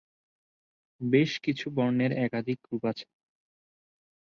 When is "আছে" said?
2.91-3.05